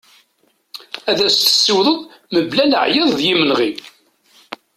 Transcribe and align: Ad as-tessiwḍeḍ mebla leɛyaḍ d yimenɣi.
Ad 1.09 1.19
as-tessiwḍeḍ 1.27 1.99
mebla 2.33 2.63
leɛyaḍ 2.71 3.09
d 3.17 3.19
yimenɣi. 3.27 3.71